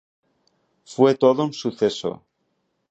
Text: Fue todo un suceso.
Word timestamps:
Fue 0.83 1.13
todo 1.13 1.43
un 1.45 1.53
suceso. 1.53 2.25